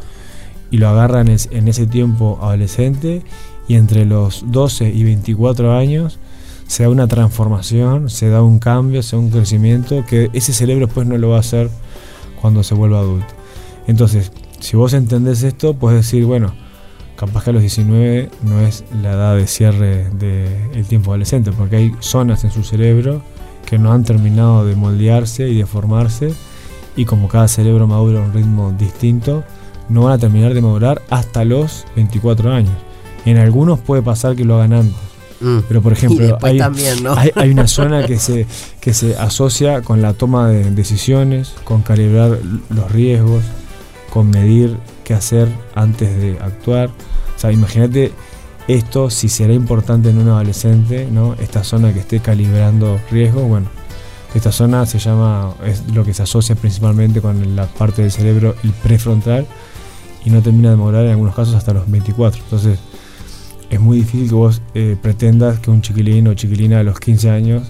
[0.71, 3.23] y lo agarra en, en ese tiempo adolescente
[3.69, 6.19] y entre los 12 y 24 años
[6.67, 10.87] se da una transformación, se da un cambio, se da un crecimiento que ese cerebro
[10.87, 11.71] después no lo va a hacer
[12.41, 13.35] cuando se vuelva adulto.
[13.87, 16.55] Entonces, si vos entendés esto, puedes decir, bueno,
[17.17, 21.77] capaz que a los 19 no es la edad de cierre del tiempo adolescente, porque
[21.77, 23.23] hay zonas en su cerebro
[23.65, 26.33] que no han terminado de moldearse y de formarse,
[26.95, 29.45] y como cada cerebro madura a un ritmo distinto,
[29.89, 32.75] no van a terminar de madurar hasta los 24 años.
[33.25, 34.97] En algunos puede pasar que lo hagan antes.
[35.41, 35.59] Mm.
[35.69, 36.61] Pero por ejemplo, hay,
[37.35, 38.47] hay, una zona que se,
[38.81, 42.39] que se asocia con la toma de decisiones, con calibrar
[42.71, 43.43] los riesgos,
[44.11, 44.77] con medir
[45.07, 46.91] qué hacer antes de actuar.
[47.37, 48.13] O sea, imagínate
[48.67, 51.35] esto si será importante en un adolescente, ¿no?
[51.35, 53.69] Esta zona que esté calibrando riesgo, bueno,
[54.35, 58.57] esta zona se llama, es lo que se asocia principalmente con la parte del cerebro,
[58.65, 59.47] el prefrontal,
[60.25, 62.43] y no termina de morar en algunos casos hasta los 24.
[62.43, 62.81] Entonces,
[63.71, 67.31] es muy difícil que vos eh, pretendas que un chiquilín o chiquilina de los 15
[67.31, 67.63] años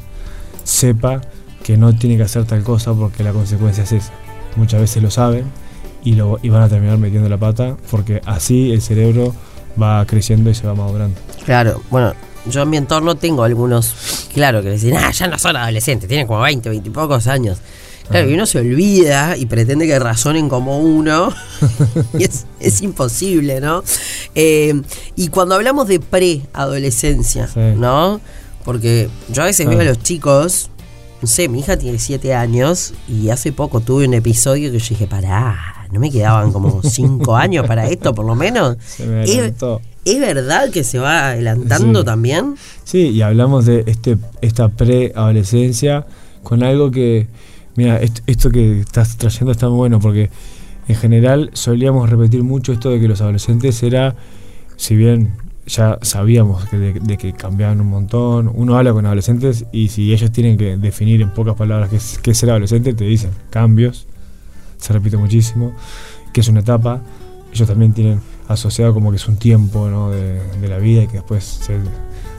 [0.64, 1.20] sepa
[1.62, 4.12] que no tiene que hacer tal cosa porque la consecuencia es esa.
[4.56, 5.44] Muchas veces lo saben,
[6.04, 9.34] y, lo, van a terminar metiendo la pata porque así el cerebro
[9.80, 11.18] va creciendo y se va madurando.
[11.44, 12.14] Claro, bueno,
[12.48, 16.26] yo en mi entorno tengo algunos, claro, que dicen, ah, ya no son adolescentes, tienen
[16.26, 17.58] como 20, 20 y pocos años.
[18.08, 21.34] Claro, y uno se olvida y pretende que razonen como uno.
[22.18, 23.82] y es, imposible, ¿no?
[24.36, 24.80] Eh,
[25.16, 28.20] y cuando hablamos de preadolescencia, ¿no?
[28.64, 30.70] Porque yo a veces veo a los chicos,
[31.20, 34.88] no sé, mi hija tiene 7 años y hace poco tuve un episodio que yo
[34.88, 38.76] dije, pará, no me quedaban como cinco años para esto, por lo menos.
[38.98, 42.54] ¿Es, verdad que se va adelantando también?
[42.84, 46.06] Sí, y hablamos de este esta preadolescencia
[46.44, 47.26] con algo que,
[47.76, 50.30] Mira, esto, que estás trayendo está muy bueno porque
[50.88, 54.16] en general solíamos repetir mucho esto de que los adolescentes era,
[54.76, 55.34] si bien
[55.66, 60.32] ya sabíamos que de, que cambiaban un montón, uno habla con adolescentes y si ellos
[60.32, 64.06] tienen que definir en pocas palabras qué es, qué es ser adolescente, te dicen cambios,
[64.78, 65.72] se repite muchísimo,
[66.32, 67.00] que es una etapa,
[67.52, 71.44] ellos también tienen asociado como que es un tiempo de, la vida y que después
[71.44, 71.78] se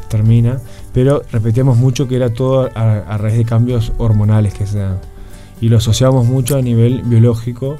[0.09, 0.59] termina,
[0.93, 4.99] pero repetíamos mucho que era todo a, raíz de cambios hormonales que se dan
[5.59, 7.77] y lo asociamos mucho a nivel biológico,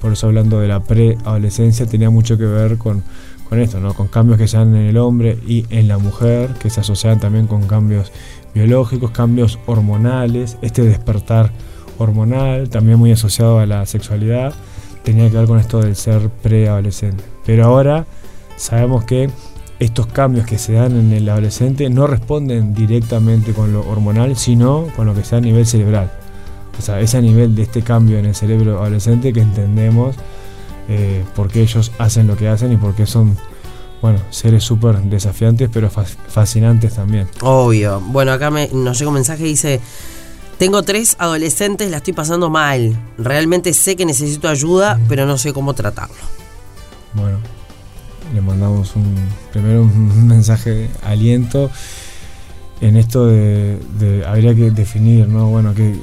[0.00, 3.02] por eso hablando de la preadolescencia tenía mucho que ver con,
[3.48, 3.94] con esto, ¿no?
[3.94, 7.20] con cambios que se dan en el hombre y en la mujer, que se asocian
[7.20, 8.12] también con cambios
[8.54, 11.52] biológicos, cambios hormonales, este despertar
[11.98, 14.54] hormonal, también muy asociado a la sexualidad,
[15.02, 17.24] tenía que ver con esto del ser preadolescente.
[17.44, 18.06] Pero ahora
[18.56, 19.30] sabemos que
[19.78, 24.88] estos cambios que se dan en el adolescente no responden directamente con lo hormonal, sino
[24.96, 26.10] con lo que sea a nivel cerebral.
[26.78, 30.16] O sea, es a nivel de este cambio en el cerebro adolescente que entendemos
[30.88, 33.36] eh, por qué ellos hacen lo que hacen y por qué son,
[34.00, 37.28] bueno, seres súper desafiantes, pero fascinantes también.
[37.40, 38.00] Obvio.
[38.00, 39.80] Bueno, acá me, nos llega un mensaje que dice...
[40.58, 42.98] Tengo tres adolescentes, la estoy pasando mal.
[43.16, 46.16] Realmente sé que necesito ayuda, pero no sé cómo tratarlo.
[47.14, 47.38] Bueno,
[48.34, 49.14] le mandamos un
[49.52, 51.70] primero un mensaje de aliento
[52.80, 55.48] en esto de, de habría que definir, ¿no?
[55.48, 55.94] Bueno, que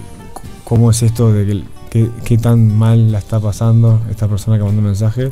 [0.63, 4.79] cómo es esto de que, qué tan mal la está pasando esta persona que mandó
[4.79, 5.31] un mensaje.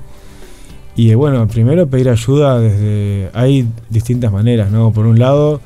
[0.95, 3.29] Y eh, bueno, primero pedir ayuda desde...
[3.33, 4.91] Hay distintas maneras, ¿no?
[4.91, 5.59] Por un lado,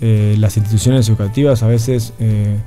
[0.00, 2.58] eh, las instituciones educativas a veces eh,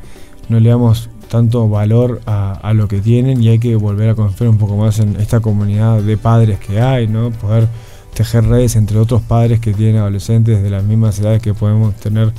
[0.50, 4.50] no le damos tanto valor a, lo que tienen y hay que volver a confiar
[4.50, 7.32] un poco más en esta comunidad de padres que hay, ¿no?
[7.32, 7.68] Poder
[8.14, 12.32] tejer redes entre otros padres que tienen adolescentes de las mismas edades que podemos tener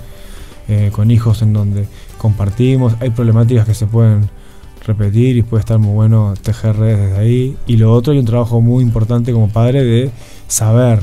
[0.93, 1.87] con hijos en donde
[2.19, 4.29] compartimos, hay problemáticas que se pueden
[4.87, 7.57] repetir y puede estar muy bueno tejer redes desde ahí.
[7.67, 10.11] Y lo otro, hay un trabajo muy importante como padre de
[10.49, 11.01] saber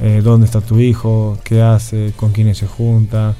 [0.00, 3.34] eh, dónde está tu hijo, qué hace, con quiénes se junta,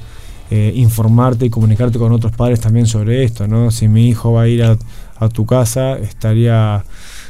[0.49, 3.71] eh, informarte y comunicarte con otros padres también sobre esto, ¿no?
[3.71, 4.77] Si mi hijo va a ir a,
[5.19, 6.83] a tu casa, estaría,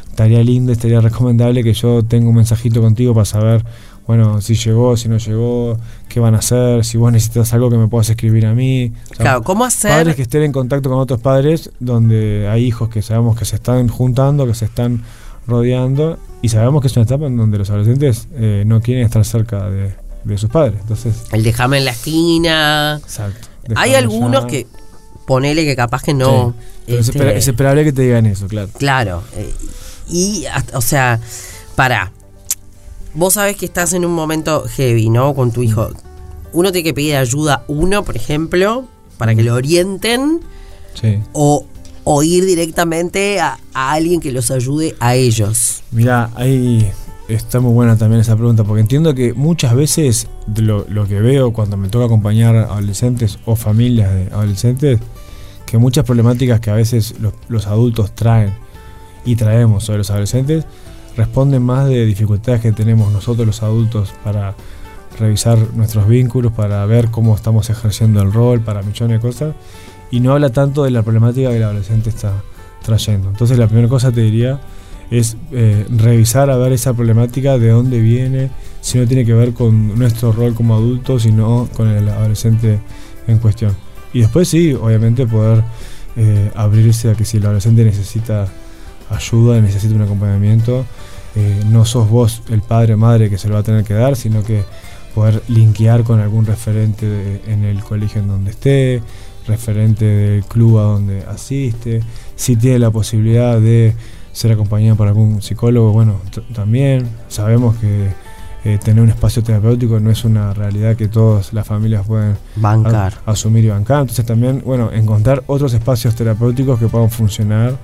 [0.10, 3.64] estaría lindo, estaría recomendable que yo tenga un mensajito contigo para saber
[4.08, 5.78] bueno, si llegó, si no llegó,
[6.08, 8.94] qué van a hacer, si vos necesitas algo que me puedas escribir a mí.
[9.18, 9.92] claro, ¿cómo hacer?
[9.92, 13.58] Padres que estén en contacto con otros padres, donde hay hijos que sabemos que se
[13.58, 15.04] están juntando, que se están
[15.46, 19.26] rodeando, y sabemos que es una etapa en donde los adolescentes eh, no quieren estar
[19.26, 19.94] cerca de,
[20.36, 20.80] sus padres.
[20.82, 23.00] Entonces, El déjame en la esquina.
[23.02, 23.48] Exacto.
[23.76, 24.68] Hay algunos que,
[25.26, 26.54] ponele que capaz que no.
[26.88, 28.70] Este, es, esperable que te digan eso, claro.
[28.78, 29.24] Claro.
[29.36, 29.54] Eh,
[30.10, 31.20] y, o sea,
[31.76, 32.12] para
[33.14, 35.34] vos sabés que estás en un momento heavy, ¿no?
[35.34, 35.90] Con tu hijo.
[36.54, 38.88] Uno tiene que pedir ayuda, uno, por ejemplo,
[39.18, 40.40] para que lo orienten.
[40.94, 41.20] Sí.
[41.34, 41.66] O,
[42.24, 45.84] ir directamente a, alguien que los ayude a ellos.
[45.92, 46.90] Mira, ahí
[47.28, 51.78] está muy buena también esa pregunta, porque entiendo que muchas veces lo, que veo cuando
[51.78, 55.00] me toca acompañar adolescentes o familias de adolescentes,
[55.66, 57.16] que muchas problemáticas que a veces
[57.50, 58.54] los adultos traen
[59.26, 60.66] y traemos sobre los adolescentes,
[61.18, 64.56] responden más de dificultades que tenemos nosotros los adultos para
[65.20, 69.56] revisar nuestros vínculos, para ver cómo estamos ejerciendo el rol, para millones de cosas,
[70.12, 72.32] y no habla tanto de la problemática que el adolescente está
[72.84, 73.30] trayendo.
[73.30, 74.62] Entonces la primera cosa te diría
[75.10, 78.50] es eh, revisar a ver esa problemática, de dónde viene,
[78.82, 82.80] si no tiene que ver con nuestro rol como adultos, sino con el adolescente
[83.28, 83.76] en cuestión.
[84.14, 85.64] Y después sí, obviamente poder
[86.16, 88.48] eh, abrirse a que si el adolescente necesita
[89.10, 90.86] ayuda, necesita un acompañamiento,
[91.36, 93.94] eh, no sos vos el padre o madre que se lo va a tener que
[93.94, 94.64] dar, sino que
[95.14, 99.02] poder linkear con algún referente en el colegio en donde esté,
[99.48, 102.02] referente del club a donde asiste,
[102.36, 103.96] si tiene la posibilidad de
[104.38, 106.22] ser acompañado por algún psicólogo, bueno,
[106.54, 108.10] también sabemos que
[108.64, 113.16] eh, tener un espacio terapéutico no es una realidad que todas las familias pueden bancar.
[113.26, 117.76] asumir y bancar, entonces también, bueno, encontrar otros espacios terapéuticos que puedan funcionar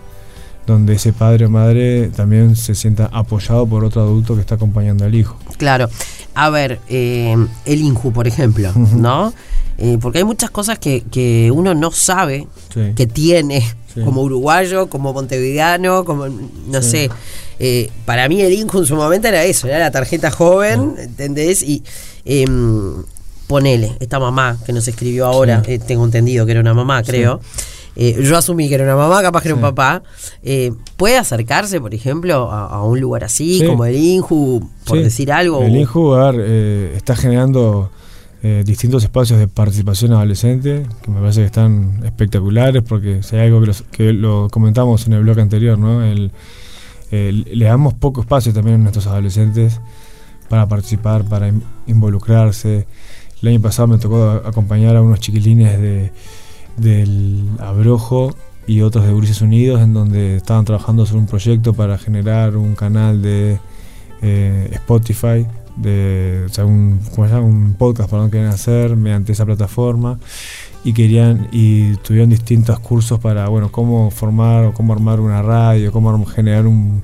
[0.68, 5.06] donde ese padre o madre también se sienta apoyado por otro adulto que está acompañando
[5.06, 5.36] al hijo.
[5.58, 5.89] Claro.
[6.36, 7.36] A ver, eh,
[7.66, 9.34] el INJU, por ejemplo, ¿no?
[9.80, 12.48] Eh, porque hay muchas cosas que, uno no sabe
[12.96, 13.63] que tiene
[14.04, 17.10] como uruguayo, como montevideano, como, no sé.
[17.60, 21.62] Eh, para mí el INJU en su momento era eso, era la tarjeta joven, ¿entendés?
[21.62, 21.84] Y
[22.26, 23.04] em,
[23.48, 27.40] ponele, esta mamá que nos escribió ahora, tengo entendido que era una mamá, creo.
[27.96, 30.02] Eh, yo asumí que era una mamá, capaz que era un papá,
[30.42, 35.62] eh, puede acercarse, por ejemplo, a, un lugar así, como el INJU, por decir algo.
[35.62, 37.92] El INJU eh, está generando
[38.46, 43.48] eh, distintos espacios de participación adolescente, que me parece que están espectaculares, porque si hay
[43.48, 46.04] algo que, lo comentamos en el blog anterior, ¿no?
[46.04, 46.32] El,
[47.10, 49.80] le damos poco espacio también a nuestros adolescentes
[50.50, 51.54] para participar, para
[51.88, 52.86] involucrarse.
[53.42, 56.12] El año pasado me tocó acompañar a unos chiquilines de,
[56.76, 58.36] del Abrojo
[58.68, 62.76] y otros de Grises Unidos, en donde estaban trabajando sobre un proyecto para generar un
[62.76, 63.60] canal de
[64.22, 70.20] eh, Spotify, de, o sea, un, un podcast para querían hacer mediante esa plataforma
[70.84, 75.92] y querían y tuvieron distintos cursos para bueno cómo formar o cómo armar una radio,
[75.92, 77.02] cómo generar un,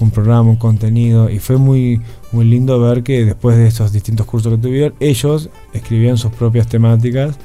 [0.00, 1.28] un programa, un contenido.
[1.30, 2.00] Y fue muy
[2.32, 6.68] muy lindo ver que después de esos distintos cursos que tuvieron ellos escribían sus propias
[6.68, 7.36] temáticas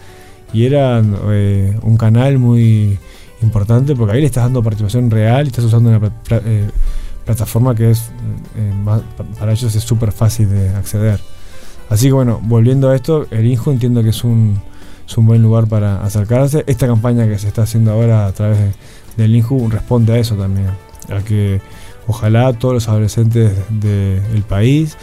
[0.54, 2.99] y era eh, un canal muy
[3.41, 6.69] importante porque ahí le estás dando participación real y estás usando una eh,
[7.25, 8.12] plataforma que es
[8.57, 8.73] eh,
[9.39, 11.19] para ellos es súper fácil de acceder.
[11.89, 14.59] Así que bueno, volviendo a esto, el INJU entiendo que es un,
[15.07, 16.63] es un buen lugar para acercarse.
[16.67, 18.57] Esta campaña que se está haciendo ahora a través
[19.17, 20.67] del INJU responde a eso también,
[21.09, 21.62] a que
[22.07, 24.97] ojalá todos los adolescentes del país,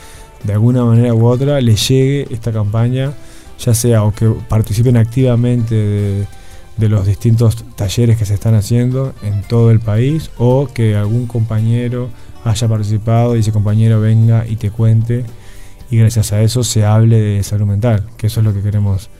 [0.45, 3.13] de alguna manera u otra, les llegue esta campaña,
[3.59, 6.27] ya sea o que participen activamente de,
[6.77, 11.27] de los distintos talleres que se están haciendo en todo el país, o que algún
[11.27, 12.09] compañero
[12.45, 15.25] haya participado y ese compañero venga y te cuente
[15.91, 19.11] y gracias a eso se hable de salud mental, que eso es lo que queremos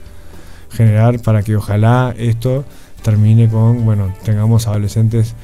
[0.71, 2.63] generar para que ojalá esto
[3.03, 5.35] termine con, bueno, tengamos adolescentes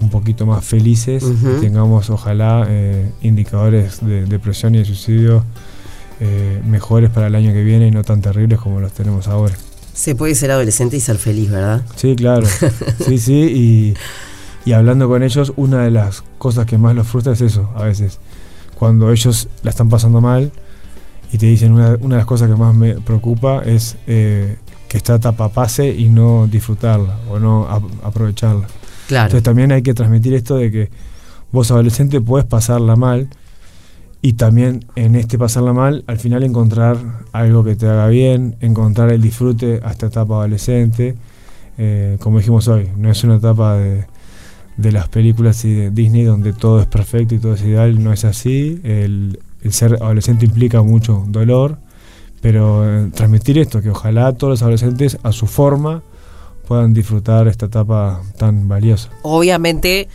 [0.00, 1.22] un poquito más felices,
[1.60, 5.44] tengamos ojalá eh, indicadores de depresión y de suicidio
[6.20, 9.54] eh, mejores para el año que viene y no tan terribles como los tenemos ahora.
[9.92, 11.82] Se puede ser adolescente y ser feliz, ¿verdad?
[11.96, 12.46] Sí, claro.
[13.06, 13.94] sí, sí, y,
[14.64, 17.84] y hablando con ellos, una de las cosas que más los frustra es eso, a
[17.84, 18.18] veces.
[18.78, 20.52] Cuando ellos la están pasando mal
[21.32, 24.56] y te dicen una, una de las cosas que más me preocupa es eh,
[24.88, 27.68] que esta etapa pase y no disfrutarla o no
[28.02, 28.66] aprovecharla.
[29.06, 29.26] Claro.
[29.26, 30.90] Entonces también hay que transmitir esto de que
[31.52, 33.28] vos adolescente puedes pasarla mal
[34.22, 36.98] y también en este pasarla mal al final encontrar
[37.32, 41.16] algo que te haga bien, encontrar el disfrute a esta etapa adolescente.
[41.78, 44.04] Eh, como dijimos hoy, no es una etapa de,
[44.76, 48.12] de las películas y de Disney donde todo es perfecto y todo es ideal, no
[48.12, 48.80] es así.
[48.84, 51.78] El, el ser adolescente implica mucho dolor
[52.40, 56.02] pero eh, transmitir esto, que ojalá todos los adolescentes a su forma
[56.66, 59.10] puedan disfrutar esta etapa tan valiosa.
[59.22, 60.08] Obviamente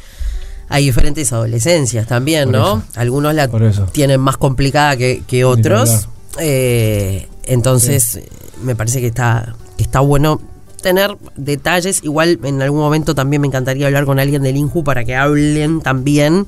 [0.69, 2.83] hay diferentes adolescencias también, ¿no?
[2.95, 3.49] Algunos la
[3.91, 6.07] tienen más complicada que, otros.
[6.39, 8.19] Eh, entonces,
[8.61, 10.41] me parece que está, está bueno
[10.81, 12.03] tener detalles.
[12.03, 15.81] Igual en algún momento también me encantaría hablar con alguien del INJU para que hablen
[15.81, 16.47] también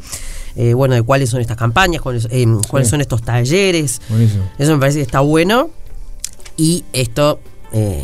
[0.59, 2.47] eh, bueno, de cuáles son estas campañas, cuáles, eh,
[2.83, 4.01] son estos talleres.
[4.57, 5.69] Eso me parece que está bueno.
[6.57, 7.39] Y esto
[7.71, 8.01] eh,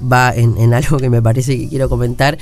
[0.00, 2.36] va en, algo que me parece que quiero comentar,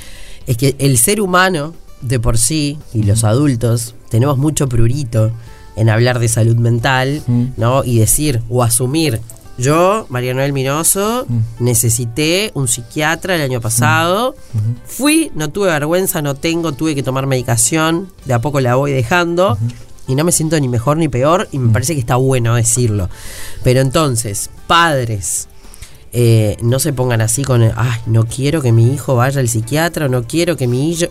[0.45, 5.31] es que el ser humano de por sí y los adultos tenemos mucho prurito
[5.75, 7.21] en hablar de salud mental,
[7.57, 7.83] ¿no?
[7.83, 9.21] Y decir o asumir
[9.57, 11.25] yo, María Noel Minoso,
[11.59, 14.35] necesité un psiquiatra el año pasado.
[14.85, 18.09] Fui, no tuve vergüenza, no tengo, tuve que tomar medicación.
[18.25, 19.57] De a poco la voy dejando.
[20.07, 21.47] Y no me siento ni mejor ni peor.
[21.51, 23.09] Y me parece que está bueno decirlo.
[23.63, 25.47] Pero entonces, padres,
[26.17, 30.07] eh, no se pongan así con, ay, no quiero que mi hijo vaya al psiquiatra,
[30.07, 31.07] no quiero que mi hijo,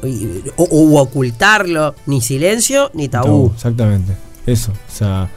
[0.57, 3.53] o, ocultarlo, ni silencio ni tabú.
[3.55, 5.29] exactamente, eso, o sea,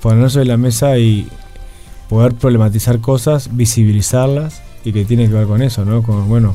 [0.00, 1.26] ponerse en la mesa y
[2.08, 6.04] poder problematizar cosas, visibilizarlas y que tiene que ver con eso, ¿no?
[6.04, 6.54] Con, bueno,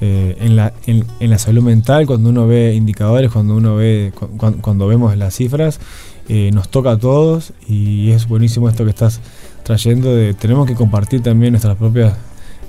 [0.00, 4.12] eh, en, la, en, la salud mental, cuando uno ve indicadores, cuando uno ve,
[4.60, 5.80] cuando, vemos las cifras,
[6.28, 9.20] eh, nos toca a todos y es buenísimo esto que estás
[9.62, 12.14] trayendo de tenemos que compartir también nuestras propias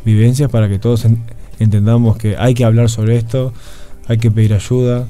[0.06, 1.06] vivencias para que todos
[1.60, 3.54] entendamos que hay que hablar sobre esto,
[4.08, 5.08] hay que pedir ayuda,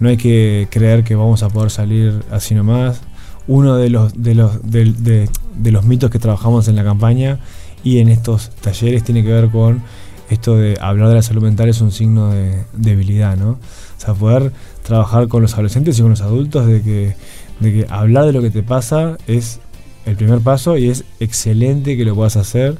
[0.00, 3.00] no hay que creer que vamos a poder salir así nomás
[3.46, 5.28] uno de los, de los, de,
[5.70, 7.38] los mitos que trabajamos en la campaña
[7.82, 9.82] y en estos talleres tiene que ver con
[10.30, 13.50] esto de hablar de la salud mental es un signo de debilidad, ¿no?
[13.50, 13.58] O
[13.98, 17.16] sea, poder trabajar con los adolescentes y con los adultos de que,
[17.60, 19.60] de que hablar de lo que te pasa es
[20.06, 22.76] el primer paso y es excelente que lo puedas hacer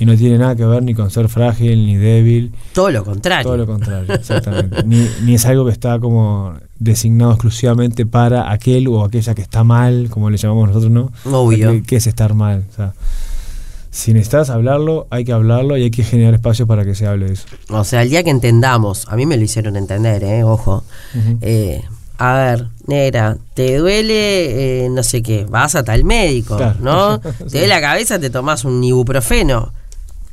[0.00, 2.52] y no tiene nada que ver ni con ser frágil ni débil.
[2.72, 3.44] Todo lo contrario.
[3.44, 4.82] Todo lo contrario, exactamente.
[4.86, 9.64] ni, ni es algo que está como designado exclusivamente para aquel o aquella que está
[9.64, 11.10] mal, como le llamamos nosotros, ¿no?
[11.24, 11.82] Obvio.
[11.84, 12.64] ¿Qué es estar mal?
[12.70, 12.94] O sea,
[13.90, 17.26] si necesitas hablarlo, hay que hablarlo y hay que generar espacio para que se hable
[17.26, 17.46] de eso.
[17.70, 20.44] O sea, el día que entendamos, a mí me lo hicieron entender, ¿eh?
[20.44, 20.84] ojo,
[21.40, 21.82] eh,
[22.18, 26.76] a ver, negra, te duele eh, no sé qué, vas a tal médico, Claro.
[26.80, 27.20] ¿no?
[27.20, 29.72] Te duele la cabeza, te tomás un ibuprofeno.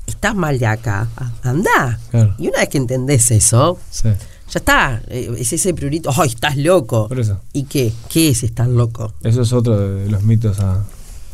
[0.07, 1.07] Estás mal de acá,
[1.43, 1.99] anda.
[2.11, 2.35] Claro.
[2.37, 4.09] Y una vez que entendés eso, Sí.
[4.51, 5.01] ya está.
[5.07, 7.07] eh, Es ese prurito, ¡ay, estás loco!
[7.07, 7.39] Por eso.
[7.53, 7.91] ¿Y qué?
[8.09, 9.13] ¿Qué es estar loco?
[9.23, 10.83] Eso es otro de los mitos a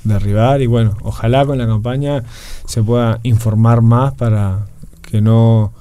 [0.04, 2.24] derribar y bueno, ojalá con la campaña
[2.66, 4.66] se pueda informar más para
[5.04, 5.74] que no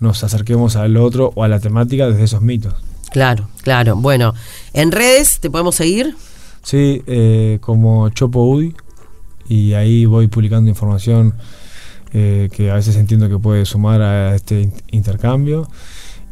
[0.00, 2.74] nos acerquemos al otro o a la temática desde esos mitos.
[3.18, 3.96] Claro, claro.
[3.96, 4.32] Bueno,
[4.72, 6.14] en redes te podemos seguir.
[6.62, 8.74] Sí, eh, como Chopo Udi
[9.48, 11.34] y ahí voy publicando información
[12.12, 15.68] eh, que a veces entiendo que puede sumar a este in- intercambio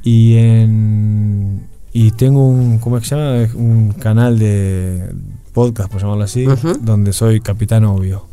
[0.03, 3.49] y en y tengo un ¿cómo es que se llama?
[3.55, 5.11] un canal de
[5.53, 6.45] podcast por llamarlo así
[6.81, 8.27] donde soy capitán obvio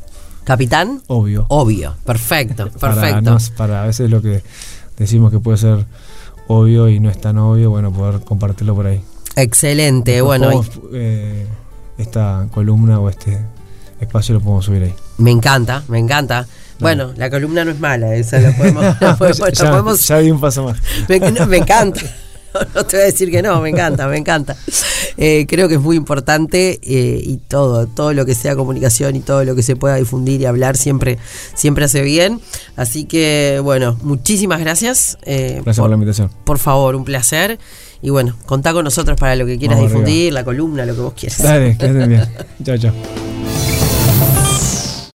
[0.43, 1.95] Capitán, obvio obvio.
[2.05, 3.31] Perfecto, para, perfecto.
[3.31, 4.43] no- para a veces lo que
[4.97, 5.85] decimos que puede ser
[6.53, 9.01] obvio y no es tan obvio bueno poder compartirlo por ahí
[9.35, 10.11] Excelente.
[10.11, 11.47] Después Bueno, podemos, eh,
[11.97, 13.39] esta columna o este
[13.99, 14.93] espacio lo podemos subir ahí.
[15.17, 16.45] me encanta, me encanta.
[16.79, 18.83] Bueno, la columna no es mala, esa la podemos.
[19.01, 20.77] la podemos- la ya, podemos- ya di un paso más.
[21.09, 22.01] me, no, me encanta.
[22.75, 24.55] No, te voy a decir que no, me encanta, me encanta.
[25.17, 29.19] Eh, creo que es muy importante eh, y todo, todo lo que sea comunicación y
[29.21, 31.17] todo lo que se pueda difundir y hablar siempre,
[31.55, 32.41] siempre hace bien.
[32.75, 35.17] Así que, bueno, muchísimas gracias.
[35.23, 36.29] eh, Gracias por la invitación.
[36.45, 37.59] por favor, un placer.
[38.01, 40.05] Y bueno, contá con nosotros para lo que quieras Vamos arriba.
[40.07, 41.41] difundir, la columna, lo que vos quieras.
[41.41, 42.27] Dale, que estén bien.
[42.63, 43.42] Chao, chao.